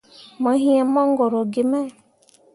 Mo 0.41 0.51
yee 0.63 0.83
mongoro 0.93 1.39
gi 1.53 1.63
me. 1.71 1.79